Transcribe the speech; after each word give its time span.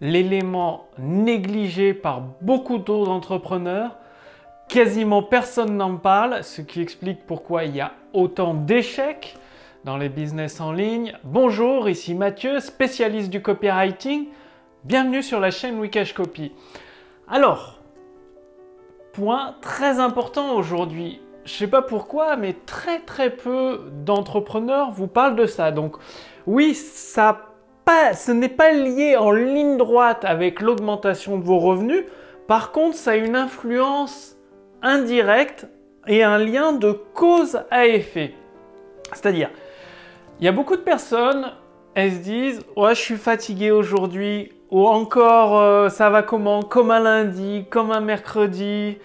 l'élément 0.00 0.86
négligé 0.98 1.94
par 1.94 2.22
beaucoup 2.40 2.78
d'autres 2.78 3.10
entrepreneurs. 3.10 3.96
Quasiment 4.68 5.22
personne 5.22 5.76
n'en 5.76 5.96
parle, 5.96 6.42
ce 6.42 6.60
qui 6.60 6.80
explique 6.80 7.24
pourquoi 7.26 7.64
il 7.64 7.76
y 7.76 7.80
a 7.80 7.92
autant 8.12 8.54
d'échecs 8.54 9.36
dans 9.84 9.96
les 9.96 10.08
business 10.08 10.60
en 10.60 10.72
ligne. 10.72 11.16
Bonjour, 11.22 11.88
ici 11.88 12.14
Mathieu, 12.14 12.58
spécialiste 12.60 13.30
du 13.30 13.40
copywriting. 13.40 14.26
Bienvenue 14.84 15.22
sur 15.22 15.40
la 15.40 15.50
chaîne 15.50 15.78
Wikash 15.78 16.12
Copy. 16.12 16.52
Alors, 17.28 17.80
point 19.12 19.54
très 19.60 20.00
important 20.00 20.56
aujourd'hui. 20.56 21.20
Je 21.44 21.52
sais 21.52 21.68
pas 21.68 21.82
pourquoi, 21.82 22.36
mais 22.36 22.54
très 22.66 22.98
très 22.98 23.30
peu 23.30 23.92
d'entrepreneurs 24.04 24.90
vous 24.90 25.06
parlent 25.06 25.36
de 25.36 25.46
ça. 25.46 25.70
Donc, 25.70 25.96
oui, 26.46 26.74
ça 26.74 27.55
ce 28.14 28.32
n'est 28.32 28.48
pas 28.48 28.72
lié 28.72 29.16
en 29.16 29.30
ligne 29.30 29.76
droite 29.76 30.24
avec 30.24 30.60
l'augmentation 30.60 31.38
de 31.38 31.44
vos 31.44 31.58
revenus. 31.58 32.04
Par 32.48 32.72
contre, 32.72 32.96
ça 32.96 33.12
a 33.12 33.16
une 33.16 33.36
influence 33.36 34.36
indirecte 34.82 35.66
et 36.06 36.22
un 36.22 36.38
lien 36.38 36.72
de 36.72 36.92
cause 36.92 37.60
à 37.70 37.86
effet. 37.86 38.34
C'est-à-dire, 39.12 39.50
il 40.40 40.44
y 40.44 40.48
a 40.48 40.52
beaucoup 40.52 40.76
de 40.76 40.82
personnes, 40.82 41.52
elles 41.94 42.12
se 42.12 42.18
disent 42.18 42.60
Ouais, 42.76 42.94
je 42.94 43.00
suis 43.00 43.16
fatigué 43.16 43.70
aujourd'hui, 43.70 44.52
ou 44.70 44.86
encore 44.86 45.58
euh, 45.58 45.88
ça 45.88 46.10
va 46.10 46.22
comment? 46.22 46.62
Comme 46.62 46.90
un 46.90 47.00
lundi, 47.00 47.66
comme 47.70 47.90
un 47.90 48.00
mercredi. 48.00 48.98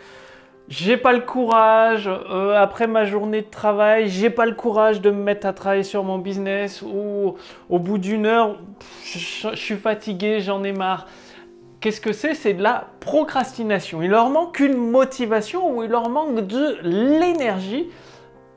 J'ai 0.71 0.95
pas 0.95 1.11
le 1.11 1.19
courage, 1.19 2.07
euh, 2.07 2.55
après 2.55 2.87
ma 2.87 3.03
journée 3.03 3.41
de 3.41 3.49
travail, 3.49 4.07
j'ai 4.07 4.29
pas 4.29 4.45
le 4.45 4.53
courage 4.53 5.01
de 5.01 5.09
me 5.11 5.21
mettre 5.21 5.45
à 5.45 5.51
travailler 5.51 5.83
sur 5.83 6.05
mon 6.05 6.17
business, 6.17 6.81
ou 6.81 7.35
au 7.69 7.77
bout 7.77 7.97
d'une 7.97 8.25
heure, 8.25 8.57
je 9.03 9.53
suis 9.53 9.75
fatigué, 9.75 10.39
j'en 10.39 10.63
ai 10.63 10.71
marre. 10.71 11.07
Qu'est-ce 11.81 11.99
que 11.99 12.13
c'est? 12.13 12.35
C'est 12.35 12.53
de 12.53 12.63
la 12.63 12.85
procrastination. 13.01 14.01
Il 14.01 14.11
leur 14.11 14.29
manque 14.29 14.61
une 14.61 14.77
motivation 14.77 15.75
ou 15.75 15.83
il 15.83 15.89
leur 15.89 16.09
manque 16.09 16.47
de 16.47 16.77
l'énergie 16.83 17.89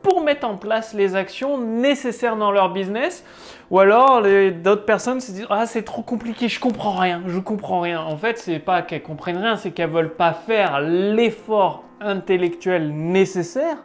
pour 0.00 0.22
mettre 0.22 0.46
en 0.46 0.56
place 0.56 0.94
les 0.94 1.16
actions 1.16 1.58
nécessaires 1.58 2.36
dans 2.36 2.52
leur 2.52 2.72
business. 2.72 3.24
Ou 3.72 3.80
alors 3.80 4.22
d'autres 4.62 4.84
personnes 4.84 5.20
se 5.20 5.32
disent 5.32 5.46
ah 5.50 5.66
c'est 5.66 5.82
trop 5.82 6.02
compliqué, 6.02 6.48
je 6.48 6.60
comprends 6.60 6.96
rien, 6.96 7.22
je 7.26 7.40
comprends 7.40 7.80
rien. 7.80 8.02
En 8.02 8.16
fait, 8.16 8.38
c'est 8.38 8.60
pas 8.60 8.82
qu'elles 8.82 9.02
comprennent 9.02 9.38
rien, 9.38 9.56
c'est 9.56 9.72
qu'elles 9.72 9.90
veulent 9.90 10.14
pas 10.14 10.32
faire 10.32 10.80
l'effort 10.80 11.82
intellectuel 12.04 12.92
nécessaire 12.94 13.78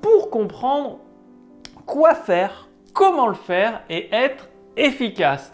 pour 0.00 0.30
comprendre 0.30 0.98
quoi 1.86 2.14
faire, 2.14 2.68
comment 2.92 3.26
le 3.26 3.34
faire 3.34 3.82
et 3.90 4.08
être 4.14 4.48
efficace. 4.76 5.52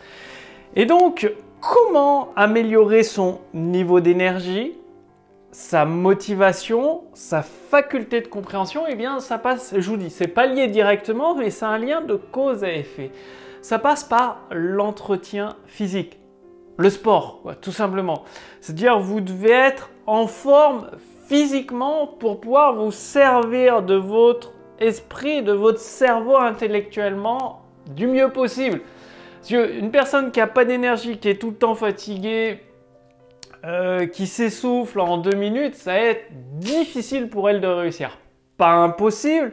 Et 0.76 0.86
donc 0.86 1.32
comment 1.60 2.32
améliorer 2.36 3.02
son 3.02 3.40
niveau 3.52 4.00
d'énergie, 4.00 4.74
sa 5.52 5.84
motivation, 5.84 7.02
sa 7.12 7.42
faculté 7.42 8.20
de 8.20 8.28
compréhension, 8.28 8.84
eh 8.88 8.94
bien 8.94 9.20
ça 9.20 9.38
passe, 9.38 9.74
je 9.76 9.90
vous 9.90 9.96
dis, 9.96 10.10
c'est 10.10 10.28
pas 10.28 10.46
lié 10.46 10.68
directement, 10.68 11.34
mais 11.34 11.50
c'est 11.50 11.64
un 11.64 11.78
lien 11.78 12.00
de 12.00 12.14
cause 12.14 12.64
à 12.64 12.72
effet. 12.72 13.10
Ça 13.62 13.78
passe 13.78 14.04
par 14.04 14.40
l'entretien 14.50 15.56
physique, 15.66 16.18
le 16.76 16.88
sport, 16.88 17.42
tout 17.60 17.72
simplement. 17.72 18.24
C'est-à-dire 18.60 19.00
vous 19.00 19.20
devez 19.20 19.50
être 19.50 19.90
en 20.06 20.26
forme 20.26 20.90
physiquement 21.30 22.08
pour 22.08 22.40
pouvoir 22.40 22.74
vous 22.74 22.90
servir 22.90 23.82
de 23.82 23.94
votre 23.94 24.52
esprit, 24.80 25.44
de 25.44 25.52
votre 25.52 25.78
cerveau 25.78 26.36
intellectuellement 26.36 27.62
du 27.94 28.08
mieux 28.08 28.30
possible. 28.30 28.80
Une 29.48 29.92
personne 29.92 30.32
qui 30.32 30.40
n'a 30.40 30.48
pas 30.48 30.64
d'énergie, 30.64 31.18
qui 31.18 31.28
est 31.28 31.40
tout 31.40 31.50
le 31.50 31.56
temps 31.56 31.76
fatiguée, 31.76 32.58
euh, 33.64 34.08
qui 34.08 34.26
s'essouffle 34.26 34.98
en 34.98 35.18
deux 35.18 35.36
minutes, 35.36 35.76
ça 35.76 35.92
va 35.92 36.00
être 36.00 36.24
difficile 36.58 37.28
pour 37.28 37.48
elle 37.48 37.60
de 37.60 37.68
réussir. 37.68 38.18
Pas 38.56 38.72
impossible, 38.72 39.52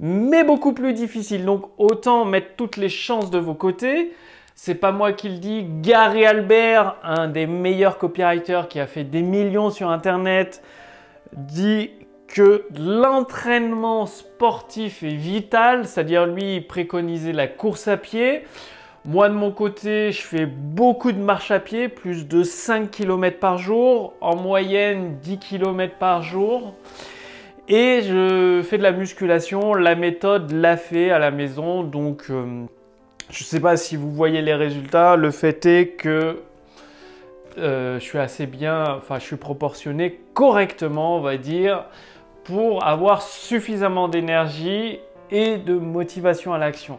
mais 0.00 0.44
beaucoup 0.44 0.72
plus 0.72 0.94
difficile. 0.94 1.44
Donc 1.44 1.68
autant 1.76 2.24
mettre 2.24 2.56
toutes 2.56 2.78
les 2.78 2.88
chances 2.88 3.30
de 3.30 3.38
vos 3.38 3.54
côtés. 3.54 4.14
C'est 4.54 4.76
pas 4.76 4.92
moi 4.92 5.12
qui 5.12 5.28
le 5.28 5.36
dis. 5.36 5.66
Gary 5.82 6.24
Albert, 6.24 6.96
un 7.02 7.28
des 7.28 7.46
meilleurs 7.46 7.98
copywriters 7.98 8.66
qui 8.68 8.80
a 8.80 8.86
fait 8.86 9.04
des 9.04 9.22
millions 9.22 9.68
sur 9.68 9.90
Internet, 9.90 10.62
dit 11.36 11.90
que 12.26 12.64
l'entraînement 12.78 14.06
sportif 14.06 15.02
est 15.02 15.14
vital, 15.14 15.86
c'est-à-dire 15.86 16.26
lui, 16.26 16.56
il 16.56 16.66
préconisait 16.66 17.32
la 17.32 17.46
course 17.46 17.88
à 17.88 17.96
pied. 17.96 18.42
Moi 19.04 19.28
de 19.28 19.34
mon 19.34 19.50
côté, 19.50 20.12
je 20.12 20.20
fais 20.20 20.44
beaucoup 20.44 21.12
de 21.12 21.18
marche 21.18 21.50
à 21.50 21.60
pied, 21.60 21.88
plus 21.88 22.28
de 22.28 22.42
5 22.42 22.90
km 22.90 23.38
par 23.38 23.56
jour, 23.56 24.12
en 24.20 24.36
moyenne 24.36 25.16
10 25.22 25.38
km 25.38 25.94
par 25.98 26.22
jour. 26.22 26.74
Et 27.68 28.02
je 28.02 28.62
fais 28.62 28.78
de 28.78 28.82
la 28.82 28.92
musculation, 28.92 29.74
la 29.74 29.94
méthode 29.94 30.52
l'a 30.52 30.76
fait 30.76 31.10
à 31.10 31.18
la 31.18 31.30
maison, 31.30 31.82
donc 31.82 32.24
euh, 32.30 32.64
je 33.30 33.42
ne 33.42 33.46
sais 33.46 33.60
pas 33.60 33.76
si 33.76 33.96
vous 33.96 34.10
voyez 34.10 34.42
les 34.42 34.54
résultats. 34.54 35.16
Le 35.16 35.30
fait 35.30 35.64
est 35.66 35.88
que 35.88 36.42
euh, 37.58 37.98
je 37.98 38.04
suis 38.04 38.18
assez 38.18 38.46
bien, 38.46 38.96
enfin 38.96 39.18
je 39.18 39.24
suis 39.24 39.36
proportionné 39.36 40.20
correctement, 40.34 41.16
on 41.16 41.20
va 41.20 41.36
dire, 41.36 41.84
pour 42.44 42.84
avoir 42.84 43.22
suffisamment 43.22 44.08
d'énergie 44.08 45.00
et 45.30 45.58
de 45.58 45.74
motivation 45.74 46.54
à 46.54 46.58
l'action. 46.58 46.98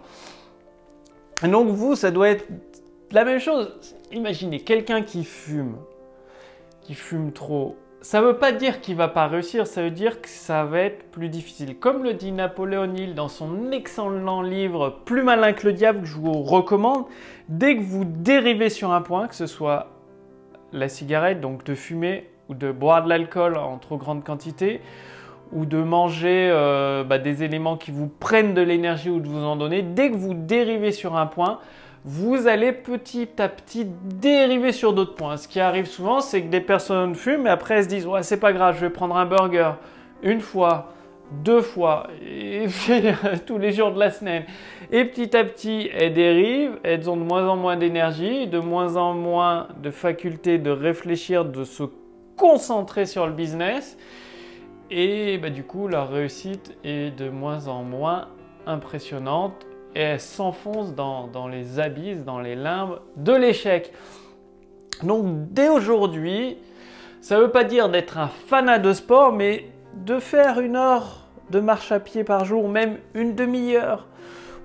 Donc 1.43 1.69
vous, 1.69 1.95
ça 1.95 2.11
doit 2.11 2.29
être 2.29 2.45
la 3.11 3.25
même 3.25 3.39
chose. 3.39 3.73
Imaginez 4.11 4.59
quelqu'un 4.59 5.01
qui 5.01 5.23
fume, 5.23 5.77
qui 6.81 6.93
fume 6.93 7.31
trop. 7.31 7.77
Ça 8.01 8.21
ne 8.21 8.27
veut 8.27 8.37
pas 8.37 8.51
dire 8.51 8.79
qu'il 8.79 8.95
va 8.95 9.07
pas 9.07 9.27
réussir, 9.27 9.67
ça 9.67 9.81
veut 9.81 9.91
dire 9.91 10.21
que 10.21 10.29
ça 10.29 10.63
va 10.63 10.81
être 10.81 11.03
plus 11.11 11.27
difficile. 11.27 11.77
Comme 11.77 12.03
le 12.03 12.13
dit 12.13 12.31
Napoléon 12.31 12.93
Hill 12.95 13.13
dans 13.13 13.27
son 13.27 13.71
excellent 13.71 14.41
livre 14.41 14.99
Plus 15.03 15.21
malin 15.21 15.51
que 15.51 15.67
le 15.67 15.73
diable, 15.73 16.01
que 16.01 16.05
je 16.05 16.15
vous 16.15 16.43
recommande, 16.43 17.05
dès 17.49 17.75
que 17.75 17.81
vous 17.81 18.05
dérivez 18.05 18.69
sur 18.69 18.91
un 18.91 19.01
point, 19.01 19.27
que 19.27 19.35
ce 19.35 19.47
soit 19.47 19.98
la 20.73 20.89
cigarette, 20.89 21.41
donc 21.41 21.63
de 21.63 21.75
fumer 21.75 22.29
ou 22.49 22.53
de 22.53 22.71
boire 22.71 23.03
de 23.03 23.09
l'alcool 23.09 23.57
en 23.57 23.77
trop 23.77 23.97
grande 23.97 24.23
quantité, 24.23 24.81
ou 25.51 25.65
de 25.65 25.77
manger 25.77 26.49
euh, 26.51 27.03
bah, 27.03 27.17
des 27.17 27.43
éléments 27.43 27.77
qui 27.77 27.91
vous 27.91 28.07
prennent 28.07 28.53
de 28.53 28.61
l'énergie 28.61 29.09
ou 29.09 29.19
de 29.19 29.27
vous 29.27 29.43
en 29.43 29.55
donner, 29.55 29.81
dès 29.81 30.11
que 30.11 30.15
vous 30.15 30.33
dérivez 30.33 30.91
sur 30.91 31.15
un 31.15 31.25
point, 31.25 31.59
vous 32.05 32.47
allez 32.47 32.71
petit 32.71 33.29
à 33.39 33.49
petit 33.49 33.85
dériver 33.85 34.71
sur 34.71 34.93
d'autres 34.93 35.15
points. 35.15 35.37
Ce 35.37 35.47
qui 35.47 35.59
arrive 35.59 35.85
souvent, 35.85 36.21
c'est 36.21 36.41
que 36.41 36.47
des 36.47 36.61
personnes 36.61 37.15
fument 37.15 37.47
et 37.47 37.49
après 37.49 37.75
elles 37.75 37.83
se 37.83 37.89
disent 37.89 38.07
ouais 38.07 38.23
c'est 38.23 38.39
pas 38.39 38.53
grave, 38.53 38.75
je 38.75 38.81
vais 38.81 38.89
prendre 38.89 39.17
un 39.17 39.25
burger 39.25 39.73
une 40.23 40.41
fois, 40.41 40.93
deux 41.31 41.61
fois, 41.61 42.07
tous 43.45 43.57
les 43.57 43.71
jours 43.71 43.91
de 43.91 43.99
la 43.99 44.11
semaine. 44.11 44.43
Et 44.91 45.05
petit 45.05 45.35
à 45.35 45.43
petit, 45.43 45.89
elles 45.93 46.13
dérivent, 46.13 46.79
elles 46.83 47.09
ont 47.09 47.17
de 47.17 47.23
moins 47.23 47.47
en 47.47 47.55
moins 47.55 47.77
d'énergie, 47.77 48.47
de 48.47 48.59
moins 48.59 48.95
en 48.95 49.13
moins 49.13 49.67
de 49.81 49.91
faculté 49.91 50.57
de 50.57 50.71
réfléchir, 50.71 51.45
de 51.45 51.63
se 51.63 51.83
concentrer 52.35 53.05
sur 53.05 53.27
le 53.27 53.33
business. 53.33 53.97
Et 54.91 55.37
bah, 55.37 55.49
du 55.49 55.63
coup, 55.63 55.87
leur 55.87 56.09
réussite 56.09 56.75
est 56.83 57.15
de 57.15 57.29
moins 57.29 57.67
en 57.67 57.83
moins 57.83 58.29
impressionnante 58.65 59.65
et 59.95 60.01
elle 60.01 60.19
s'enfonce 60.19 60.93
dans, 60.93 61.47
les 61.47 61.79
abysses, 61.79 62.23
dans 62.23 62.39
les 62.39 62.55
limbes 62.55 62.99
de 63.15 63.33
l'échec. 63.33 63.91
Donc 65.03 65.51
dès 65.51 65.69
aujourd'hui, 65.69 66.57
ça 67.21 67.37
ne 67.37 67.41
veut 67.41 67.51
pas 67.51 67.63
dire 67.63 67.89
d'être 67.89 68.17
un 68.17 68.27
fanat 68.27 68.79
de 68.79 68.93
sport, 68.93 69.33
mais 69.33 69.65
de 69.95 70.19
faire 70.19 70.59
une 70.59 70.75
heure 70.75 71.25
de 71.49 71.59
marche 71.59 71.91
à 71.91 71.99
pied 71.99 72.23
par 72.23 72.45
jour, 72.45 72.69
même 72.69 72.97
une 73.13 73.35
demi-heure, 73.35 74.07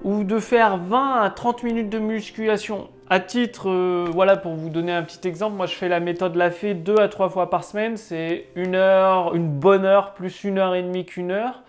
ou 0.02 0.24
de 0.24 0.38
faire 0.38 0.76
20 0.76 1.22
à 1.22 1.30
30 1.30 1.62
minutes 1.62 1.88
de 1.88 1.98
musculation. 1.98 2.88
À 3.08 3.20
titre, 3.20 3.68
euh, 3.68 4.06
voilà, 4.10 4.36
pour 4.36 4.54
vous 4.54 4.70
donner 4.70 4.92
un 4.92 5.02
petit 5.02 5.26
exemple, 5.28 5.56
moi 5.56 5.66
je 5.66 5.74
fais 5.74 5.88
la 5.88 6.00
méthode 6.00 6.36
la 6.36 6.50
fée 6.50 6.74
deux 6.74 6.98
à 6.98 7.08
trois 7.08 7.28
fois 7.28 7.50
par 7.50 7.64
semaine. 7.64 7.96
C'est 7.96 8.46
une 8.54 8.74
heure, 8.74 9.34
une 9.34 9.48
bonne 9.48 9.84
heure, 9.84 10.14
plus 10.14 10.44
une 10.44 10.58
heure 10.58 10.74
et 10.74 10.82
demie 10.82 11.04
qu'une 11.04 11.30
heure 11.30 11.62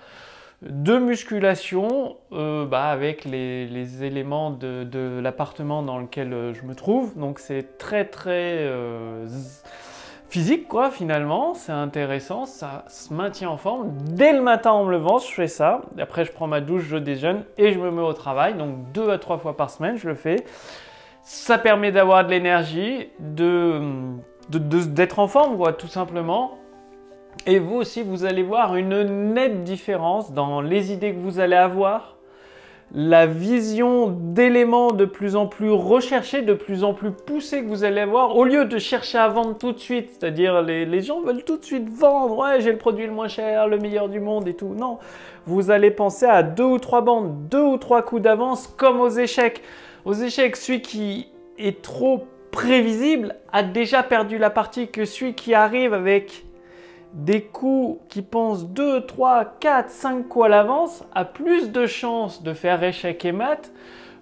de 0.61 0.97
musculation 0.97 2.17
euh, 2.31 2.65
bah, 2.65 2.85
avec 2.85 3.25
les, 3.25 4.03
éléments 4.03 4.49
de, 4.51 5.19
l'appartement 5.21 5.83
dans 5.83 5.99
lequel 5.99 6.33
euh, 6.33 6.53
je 6.53 6.63
me 6.63 6.73
trouve. 6.73 7.17
Donc 7.17 7.39
c'est 7.39 7.77
très 7.77 8.05
très 8.05 8.67
physique 10.35 10.67
quoi 10.67 10.91
finalement, 10.91 11.53
c'est 11.53 11.71
intéressant, 11.71 12.43
ça 12.43 12.83
se 12.89 13.13
maintient 13.13 13.49
en 13.49 13.55
forme. 13.55 13.93
Dès 14.03 14.33
le 14.33 14.41
matin 14.41 14.71
en 14.71 14.83
me 14.83 14.91
levant, 14.91 15.17
je 15.17 15.31
fais 15.31 15.47
ça. 15.47 15.79
Après 15.97 16.25
je 16.25 16.33
prends 16.33 16.45
ma 16.45 16.59
douche, 16.59 16.83
je 16.89 16.97
déjeune 16.97 17.45
et 17.57 17.71
je 17.71 17.79
me 17.79 17.89
mets 17.89 18.01
au 18.01 18.11
travail. 18.11 18.55
Donc 18.55 18.91
deux 18.91 19.09
à 19.09 19.17
trois 19.17 19.37
fois 19.37 19.55
par 19.55 19.69
semaine, 19.69 19.95
je 19.95 20.09
le 20.09 20.13
fais. 20.13 20.43
Ça 21.21 21.57
permet 21.57 21.93
d'avoir 21.93 22.25
de 22.25 22.31
l'énergie, 22.31 23.07
de, 23.19 23.79
d'être 24.49 25.19
en 25.19 25.29
forme, 25.29 25.55
quoi, 25.55 25.71
tout 25.71 25.87
simplement. 25.87 26.57
Et 27.47 27.57
vous 27.57 27.75
aussi, 27.75 28.03
vous 28.03 28.25
allez 28.25 28.43
voir 28.43 28.75
une 28.75 29.31
nette 29.31 29.63
différence 29.63 30.33
dans 30.33 30.59
les 30.59 30.91
idées 30.91 31.13
que 31.13 31.19
vous 31.19 31.39
allez 31.39 31.55
avoir, 31.55 32.14
la 32.97 33.25
vision 33.25 34.07
d'éléments 34.07 34.93
de 34.93 35.03
plus 35.03 35.35
en 35.35 35.47
plus 35.47 35.69
recherchés, 35.69 36.41
de 36.41 36.53
plus 36.53 36.85
en 36.85 36.93
plus 36.93 37.11
poussés 37.11 37.61
que 37.61 37.67
vous 37.67 37.83
allez 37.83 37.99
avoir, 37.99 38.37
au 38.37 38.45
lieu 38.45 38.63
de 38.63 38.77
chercher 38.77 39.17
à 39.17 39.27
vendre 39.27 39.57
tout 39.57 39.73
de 39.73 39.79
suite, 39.79 40.11
c'est-à-dire 40.11 40.61
les, 40.61 40.85
les, 40.85 41.01
gens 41.01 41.19
veulent 41.19 41.43
tout 41.43 41.57
de 41.57 41.65
suite 41.65 41.89
vendre, 41.89 42.37
ouais 42.37 42.61
j'ai 42.61 42.71
le 42.71 42.77
produit 42.77 43.05
le 43.05 43.11
moins 43.11 43.27
cher, 43.27 43.67
le 43.67 43.77
meilleur 43.77 44.07
du 44.07 44.21
monde 44.21 44.47
et 44.47 44.53
tout. 44.53 44.73
Non, 44.73 44.97
vous 45.45 45.71
allez 45.71 45.91
penser 45.91 46.25
à 46.25 46.41
deux 46.41 46.63
ou 46.63 46.79
trois 46.79 47.01
bandes, 47.01 47.49
deux 47.49 47.61
ou 47.61 47.75
trois 47.75 48.01
coups 48.01 48.21
d'avance 48.21 48.67
comme 48.77 49.01
aux 49.01 49.09
échecs. 49.09 49.61
Aux 50.05 50.13
échecs, 50.13 50.55
celui 50.55 50.81
qui 50.81 51.27
est 51.57 51.81
trop 51.81 52.25
prévisible 52.51 53.35
a 53.51 53.61
déjà 53.61 54.03
perdu 54.03 54.37
la 54.37 54.49
partie 54.49 54.87
que 54.87 55.03
celui 55.03 55.33
qui 55.33 55.53
arrive 55.53 55.93
avec 55.93 56.45
des 57.15 57.43
coups 57.43 58.01
qui 58.09 58.21
pensent 58.21 58.67
2, 58.67 59.05
3, 59.05 59.55
4, 59.59 59.89
5 59.89 60.27
coups 60.27 60.45
à 60.45 60.49
l'avance 60.49 61.05
a 61.13 61.23
plus 61.23 61.71
de 61.71 61.85
chances 61.85 62.43
de 62.43 62.53
faire 62.53 62.83
échec 62.83 63.23
et 63.23 63.31
mat 63.31 63.71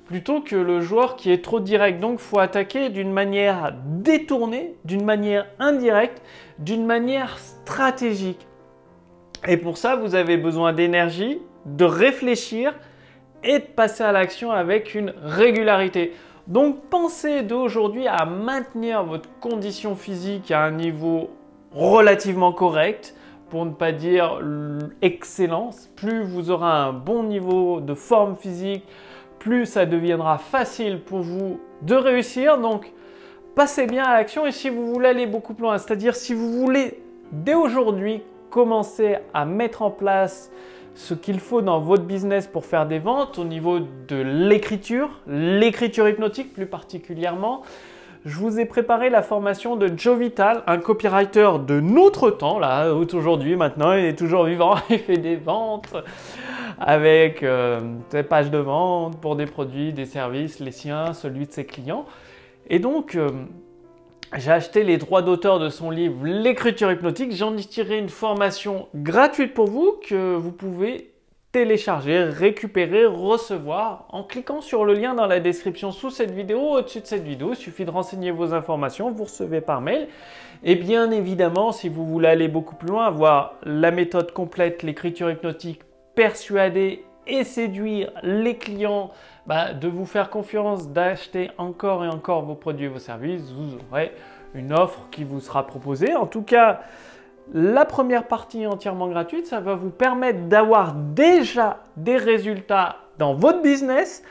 plutôt 0.05 0.41
que 0.41 0.55
le 0.55 0.79
joueur 0.79 1.15
qui 1.15 1.31
est 1.31 1.43
trop 1.43 1.59
direct. 1.59 1.99
Donc 1.99 2.19
faut 2.19 2.37
attaquer 2.37 2.89
d'une 2.89 3.11
manière 3.11 3.73
détournée, 3.85 4.75
d'une 4.85 5.03
manière 5.03 5.47
indirecte, 5.57 6.21
d'une 6.59 6.85
manière 6.85 7.39
stratégique. 7.39 8.45
Et 9.47 9.57
pour 9.57 9.77
ça, 9.77 9.95
vous 9.95 10.13
avez 10.13 10.37
besoin 10.37 10.71
d'énergie, 10.71 11.39
de 11.65 11.85
réfléchir 11.85 12.75
et 13.43 13.57
de 13.57 13.65
passer 13.65 14.03
à 14.03 14.11
l'action 14.11 14.51
avec 14.51 14.93
une 14.93 15.15
régularité. 15.23 16.13
Donc 16.45 16.89
pensez 16.91 17.41
d'aujourd'hui 17.41 18.07
à 18.07 18.25
maintenir 18.25 19.03
votre 19.03 19.29
condition 19.39 19.95
physique 19.95 20.51
à 20.51 20.63
un 20.63 20.71
niveau 20.71 21.31
relativement 21.73 22.51
correct, 22.51 23.15
pour 23.49 23.65
ne 23.65 23.71
pas 23.71 23.91
dire 23.91 24.41
excellence. 25.01 25.89
Plus 25.95 26.23
vous 26.23 26.49
aurez 26.49 26.65
un 26.65 26.91
bon 26.91 27.23
niveau 27.23 27.81
de 27.81 27.93
forme 27.93 28.35
physique, 28.35 28.83
plus 29.39 29.65
ça 29.65 29.85
deviendra 29.85 30.37
facile 30.37 31.01
pour 31.01 31.19
vous 31.19 31.59
de 31.81 31.95
réussir. 31.95 32.57
Donc, 32.57 32.91
passez 33.55 33.85
bien 33.85 34.05
à 34.05 34.17
l'action 34.17 34.45
et 34.47 34.51
si 34.51 34.69
vous 34.69 34.91
voulez 34.91 35.09
aller 35.09 35.27
beaucoup 35.27 35.53
plus 35.53 35.63
loin, 35.63 35.77
c'est-à-dire 35.77 36.15
si 36.15 36.33
vous 36.33 36.51
voulez 36.51 36.99
dès 37.31 37.53
aujourd'hui 37.53 38.23
commencer 38.49 39.17
à 39.33 39.45
mettre 39.45 39.81
en 39.81 39.91
place 39.91 40.51
ce 40.95 41.13
qu'il 41.13 41.39
faut 41.39 41.61
dans 41.61 41.79
votre 41.79 42.03
business 42.03 42.47
pour 42.47 42.65
faire 42.65 42.85
des 42.85 42.99
ventes 42.99 43.39
au 43.39 43.43
niveau 43.43 43.79
de 43.79 44.15
l'écriture, 44.15 45.21
l'écriture 45.27 46.07
hypnotique 46.07 46.53
plus 46.53 46.67
particulièrement, 46.67 47.63
je 48.25 48.37
vous 48.37 48.59
ai 48.59 48.65
préparé 48.65 49.09
la 49.09 49.21
formation 49.21 49.75
de 49.75 49.91
Joe 49.95 50.17
Vital, 50.17 50.63
un 50.65 50.77
copywriter 50.77 51.51
de 51.67 51.79
notre 51.81 52.29
temps, 52.31 52.57
là, 52.57 52.93
aujourd'hui, 52.93 53.55
maintenant, 53.55 53.93
il 53.93 54.05
est 54.05 54.17
toujours 54.17 54.45
vivant, 54.45 54.75
il 54.89 54.99
fait 54.99 55.17
des 55.17 55.35
ventes 55.35 55.93
avec 56.79 57.43
euh, 57.43 57.81
des 58.11 58.23
pages 58.23 58.49
de 58.49 58.57
vente 58.57 59.19
pour 59.19 59.35
des 59.35 59.45
produits, 59.45 59.91
des 59.91 60.05
services, 60.05 60.59
les 60.59 60.71
siens, 60.71 61.13
celui 61.13 61.47
de 61.47 61.51
ses 61.51 61.65
clients. 61.65 62.05
Et 62.69 62.79
donc, 62.79 63.15
euh, 63.15 63.29
j'ai 64.37 64.51
acheté 64.51 64.83
les 64.83 64.97
droits 64.97 65.21
d'auteur 65.21 65.59
de 65.59 65.69
son 65.69 65.91
livre 65.91 66.15
L'écriture 66.23 66.91
hypnotique. 66.91 67.33
J'en 67.35 67.55
ai 67.57 67.63
tiré 67.63 67.97
une 67.97 68.09
formation 68.09 68.87
gratuite 68.95 69.53
pour 69.53 69.67
vous 69.67 69.99
que 70.07 70.35
vous 70.35 70.51
pouvez 70.51 71.12
télécharger, 71.53 72.23
récupérer, 72.23 73.05
recevoir 73.05 74.07
en 74.09 74.23
cliquant 74.23 74.59
sur 74.59 74.85
le 74.85 74.95
lien 74.95 75.13
dans 75.13 75.27
la 75.27 75.39
description 75.39 75.91
sous 75.91 76.09
cette 76.09 76.31
vidéo, 76.31 76.59
au-dessus 76.59 77.01
de 77.01 77.05
cette 77.05 77.23
vidéo. 77.23 77.51
Il 77.51 77.55
suffit 77.55 77.85
de 77.85 77.91
renseigner 77.91 78.31
vos 78.31 78.55
informations, 78.55 79.11
vous 79.11 79.25
recevez 79.25 79.61
par 79.61 79.79
mail. 79.79 80.07
Et 80.63 80.73
bien 80.73 81.11
évidemment, 81.11 81.71
si 81.71 81.89
vous 81.89 82.07
voulez 82.07 82.27
aller 82.27 82.47
beaucoup 82.47 82.75
plus 82.75 82.89
loin, 82.89 83.11
voir 83.11 83.53
la 83.63 83.91
méthode 83.91 84.31
complète, 84.31 84.81
l'écriture 84.81 85.29
hypnotique, 85.29 85.81
persuader 86.15 87.05
et 87.27 87.43
séduire 87.43 88.11
les 88.23 88.57
clients, 88.57 89.11
bah, 89.45 89.73
de 89.73 89.87
vous 89.87 90.07
faire 90.07 90.31
confiance, 90.31 90.89
d'acheter 90.89 91.51
encore 91.59 92.03
et 92.03 92.09
encore 92.09 92.41
vos 92.41 92.55
produits 92.55 92.87
et 92.87 92.89
vos 92.89 92.97
services, 92.97 93.51
vous 93.51 93.77
aurez 93.91 94.11
une 94.55 94.73
offre 94.73 95.07
qui 95.11 95.23
vous 95.23 95.39
sera 95.39 95.67
proposée. 95.67 96.15
En 96.15 96.25
tout 96.25 96.41
cas, 96.41 96.81
la 97.51 97.85
première 97.85 98.27
partie 98.27 98.65
entièrement 98.65 99.07
gratuite, 99.07 99.47
ça 99.47 99.59
va 99.59 99.75
vous 99.75 99.89
permettre 99.89 100.47
d'avoir 100.47 100.93
déjà 100.93 101.79
des 101.97 102.17
résultats 102.17 102.97
dans 103.17 103.33
votre 103.33 103.61
business. 103.61 104.23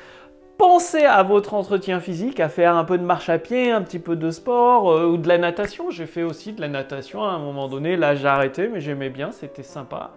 Pensez 0.58 1.04
à 1.04 1.22
votre 1.22 1.54
entretien 1.54 2.00
physique, 2.00 2.40
à 2.40 2.48
faire 2.48 2.76
un 2.76 2.84
peu 2.84 2.96
de 2.96 3.02
marche 3.02 3.28
à 3.28 3.38
pied, 3.38 3.70
un 3.70 3.82
petit 3.82 3.98
peu 3.98 4.16
de 4.16 4.30
sport 4.30 4.90
euh, 4.90 5.06
ou 5.06 5.16
de 5.16 5.26
la 5.28 5.38
natation. 5.38 5.90
J'ai 5.90 6.06
fait 6.06 6.22
aussi 6.22 6.52
de 6.52 6.60
la 6.60 6.68
natation 6.68 7.24
à 7.24 7.30
un 7.30 7.38
moment 7.38 7.68
donné. 7.68 7.96
Là, 7.96 8.14
j'ai 8.14 8.28
arrêté, 8.28 8.68
mais 8.68 8.80
j'aimais 8.80 9.10
bien, 9.10 9.32
c'était 9.32 9.62
sympa. 9.62 10.12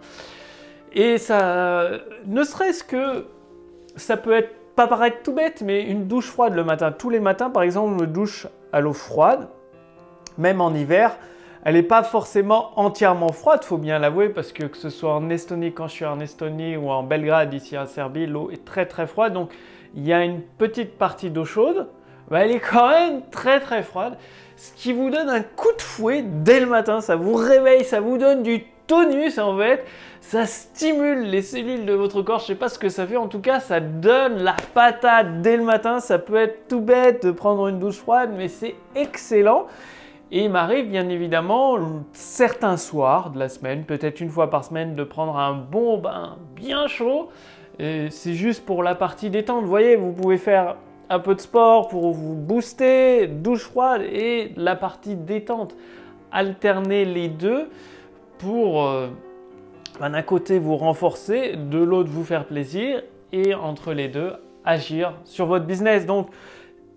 Et 0.94 1.18
ça, 1.18 1.90
ne 2.26 2.44
serait-ce 2.44 2.84
que, 2.84 3.26
ça 3.96 4.18
peut 4.18 4.34
être 4.34 4.54
pas 4.76 4.88
paraître 4.88 5.24
tout 5.24 5.34
bête, 5.34 5.62
mais 5.62 5.84
une 5.84 6.08
douche 6.08 6.28
froide 6.28 6.54
le 6.54 6.64
matin. 6.64 6.92
Tous 6.92 7.10
les 7.10 7.20
matins, 7.20 7.50
par 7.50 7.64
exemple, 7.64 8.02
me 8.02 8.08
douche 8.08 8.48
à 8.74 8.82
l'eau 8.82 8.94
froide, 8.94 9.48
même 10.38 10.62
en 10.62 10.74
hiver. 10.74 11.18
Elle 11.66 11.74
n'est 11.74 11.84
pas 11.84 12.04
forcément 12.04 12.80
entièrement 12.80 13.32
froide, 13.32 13.64
faut 13.64 13.80
bien 13.80 13.98
l'avouer, 13.98 14.30
parce 14.30 14.52
que 14.52 14.66
que 14.66 14.78
ce 14.78 14.92
soit 14.92 15.16
en 15.16 15.32
Estonie, 15.32 15.74
quand 15.74 15.88
je 15.88 15.94
suis 15.94 16.06
en 16.06 16.20
Estonie 16.20 16.78
ou 16.78 16.92
en 16.92 17.02
Belgrade, 17.02 17.56
ici 17.56 17.76
à 17.76 17.88
Serbie, 17.88 18.28
l'eau 18.28 18.52
est 18.52 18.64
très 18.64 18.86
très 18.86 19.08
froide. 19.08 19.34
Donc 19.34 19.50
il 19.96 20.06
y 20.06 20.14
a 20.14 20.24
une 20.24 20.42
petite 20.42 20.96
partie 21.00 21.32
d'eau 21.32 21.44
chaude, 21.44 21.88
mais 22.30 22.42
elle 22.42 22.52
est 22.52 22.60
quand 22.60 22.90
même 22.90 23.24
très 23.32 23.60
très 23.60 23.82
froide. 23.82 24.16
Ce 24.58 24.74
qui 24.74 24.94
vous 24.94 25.10
donne 25.10 25.28
un 25.28 25.42
coup 25.42 25.74
de 25.76 25.82
fouet 25.82 26.24
dès 26.24 26.60
le 26.60 26.68
matin, 26.68 27.02
ça 27.02 27.16
vous 27.16 27.34
réveille, 27.34 27.84
ça 27.84 28.00
vous 28.00 28.20
donne 28.20 28.44
du 28.44 28.64
tonus 28.86 29.40
en 29.40 29.58
fait, 29.58 29.84
ça 30.22 30.46
stimule 30.46 31.24
les 31.24 31.42
cellules 31.42 31.88
de 31.88 31.94
votre 31.94 32.22
corps, 32.22 32.42
je 32.42 32.46
sais 32.46 32.56
pas 32.56 32.70
ce 32.70 32.78
que 32.78 32.90
ça 32.90 33.08
fait, 33.08 33.18
en 33.18 33.28
tout 33.28 33.42
cas 33.42 33.60
ça 33.60 33.80
donne 33.80 34.44
la 34.44 34.56
patate 34.76 35.42
dès 35.42 35.58
le 35.58 35.64
matin, 35.64 36.00
ça 36.00 36.20
peut 36.20 36.36
être 36.36 36.68
tout 36.68 36.82
bête 36.82 37.26
de 37.26 37.32
prendre 37.32 37.68
une 37.68 37.80
douche 37.80 37.98
froide, 37.98 38.30
mais 38.38 38.50
c'est 38.50 38.76
excellent. 38.94 39.66
Et 40.32 40.46
il 40.46 40.50
m'arrive 40.50 40.90
bien 40.90 41.08
évidemment 41.10 41.78
certains 42.14 42.78
soirs 42.78 43.30
de 43.30 43.40
la 43.40 43.48
semaine, 43.48 43.84
peut-être 43.84 44.20
une 44.22 44.30
fois 44.30 44.50
par 44.50 44.66
semaine, 44.66 44.96
de 44.96 45.04
prendre 45.04 45.38
un 45.38 45.54
bon 45.54 45.98
bain 45.98 46.38
bien 46.56 46.88
chaud. 46.88 47.30
C'est 47.80 48.34
juste 48.34 48.66
pour 48.66 48.84
la 48.84 48.96
partie 48.96 49.30
détente. 49.30 49.64
Vous 49.64 49.70
voyez, 49.70 49.96
vous 49.96 50.12
pouvez 50.12 50.38
faire 50.38 50.78
un 51.10 51.20
peu 51.20 51.36
de 51.36 51.42
sport 51.42 51.88
pour 51.88 52.12
vous 52.12 52.36
booster, 52.36 53.28
douche 53.28 53.64
froide 53.64 54.02
et 54.02 54.52
la 54.56 54.76
partie 54.76 55.16
détente. 55.16 55.76
Alterner 56.32 57.06
les 57.06 57.28
deux 57.28 57.70
pour 58.40 58.86
euh, 58.86 59.08
d'un 60.00 60.22
côté 60.22 60.60
vous 60.60 60.76
renforcer, 60.76 61.56
de 61.56 61.78
l'autre 61.78 62.10
vous 62.10 62.24
faire 62.24 62.46
plaisir 62.46 63.04
et 63.32 63.54
entre 63.54 63.94
les 63.94 64.08
deux 64.08 64.34
agir 64.66 65.14
sur 65.24 65.46
votre 65.46 65.66
business. 65.66 66.06
Donc 66.06 66.30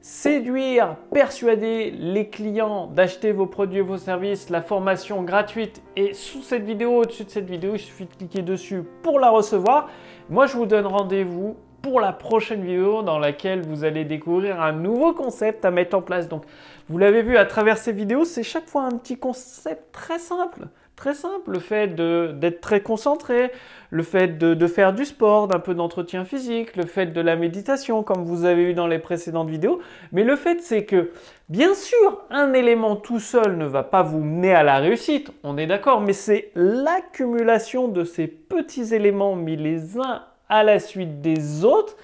séduire, 0.08 0.96
persuader 1.12 1.90
les 1.90 2.30
clients 2.30 2.86
d'acheter 2.86 3.30
vos 3.30 3.44
produits 3.44 3.80
et 3.80 3.82
vos 3.82 3.98
services, 3.98 4.48
la 4.48 4.62
formation 4.62 5.22
gratuite 5.22 5.82
est 5.96 6.14
sous 6.14 6.40
cette 6.40 6.64
vidéo, 6.64 7.02
au-dessus 7.02 7.24
de 7.24 7.30
cette 7.30 7.44
vidéo, 7.44 7.72
il 7.74 7.78
suffit 7.78 8.06
de 8.06 8.14
cliquer 8.14 8.40
dessus 8.40 8.84
pour 9.02 9.20
la 9.20 9.28
recevoir. 9.28 9.90
Moi 10.30 10.46
je 10.46 10.56
vous 10.56 10.64
donne 10.64 10.86
rendez-vous 10.86 11.58
pour 11.82 12.00
la 12.00 12.12
prochaine 12.12 12.62
vidéo 12.62 13.02
dans 13.02 13.18
laquelle 13.18 13.60
vous 13.60 13.84
allez 13.84 14.06
découvrir 14.06 14.62
un 14.62 14.72
nouveau 14.72 15.12
concept 15.12 15.66
à 15.66 15.70
mettre 15.70 15.94
en 15.94 16.00
place. 16.00 16.26
Donc 16.26 16.44
vous 16.88 16.96
l'avez 16.96 17.20
vu 17.20 17.36
à 17.36 17.44
travers 17.44 17.76
ces 17.76 17.92
vidéos, 17.92 18.24
c'est 18.24 18.42
chaque 18.42 18.66
fois 18.66 18.84
un 18.84 18.96
petit 18.96 19.18
concept 19.18 19.92
très 19.92 20.18
simple 20.18 20.68
Très 20.98 21.14
simple, 21.14 21.52
le 21.52 21.60
fait 21.60 21.94
d'être 21.94 22.60
très 22.60 22.80
concentré, 22.80 23.52
le 23.90 24.02
fait 24.02 24.36
de, 24.36 24.66
faire 24.66 24.92
du 24.92 25.04
sport, 25.04 25.46
d'un 25.46 25.60
peu 25.60 25.72
d'entretien 25.72 26.24
physique, 26.24 26.74
le 26.74 26.86
fait 26.86 27.06
de 27.06 27.20
la 27.20 27.36
méditation, 27.36 28.02
comme 28.02 28.24
vous 28.24 28.44
avez 28.44 28.64
eu 28.64 28.74
dans 28.74 28.88
les 28.88 28.98
précédentes 28.98 29.48
vidéos. 29.48 29.78
Mais 30.10 30.24
le 30.24 30.34
fait, 30.34 30.60
c'est 30.60 30.84
que, 30.84 31.12
bien 31.48 31.72
sûr, 31.76 32.20
un 32.30 32.52
élément 32.52 32.96
tout 32.96 33.20
seul 33.20 33.56
ne 33.56 33.64
va 33.64 33.84
pas 33.84 34.02
vous 34.02 34.18
mener 34.24 34.52
à 34.52 34.64
la 34.64 34.78
réussite, 34.78 35.30
on 35.44 35.56
est 35.56 35.68
d'accord, 35.68 36.00
mais 36.00 36.12
c'est 36.12 36.50
l'accumulation 36.56 37.86
de 37.86 38.02
ces 38.02 38.26
petits 38.26 38.92
éléments 38.92 39.36
mis 39.36 39.54
les 39.54 40.00
uns 40.00 40.24
à 40.48 40.64
la 40.64 40.80
suite 40.80 41.20
des 41.20 41.64
autres 41.64 41.96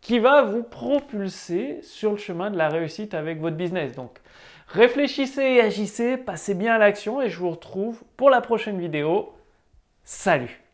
qui 0.00 0.20
va 0.20 0.42
vous 0.42 0.62
propulser 0.62 1.80
sur 1.82 2.12
le 2.12 2.18
chemin 2.18 2.52
de 2.52 2.56
la 2.56 2.68
réussite 2.68 3.14
avec 3.14 3.40
votre 3.40 3.56
business. 3.56 3.96
Donc, 3.96 4.20
Réfléchissez 4.68 5.42
et 5.42 5.60
agissez, 5.62 6.18
passez 6.18 6.54
bien 6.54 6.74
à 6.74 6.78
l'action 6.78 7.22
et 7.22 7.30
je 7.30 7.38
vous 7.38 7.50
retrouve 7.50 8.02
pour 8.18 8.28
la 8.28 8.42
prochaine 8.42 8.78
vidéo. 8.78 9.32
Salut 10.04 10.67